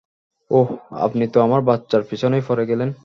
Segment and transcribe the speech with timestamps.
[0.51, 0.73] ওহু,
[0.97, 2.89] আপনি তো আমার বাচ্চার পিছনেই পরে গেলেন!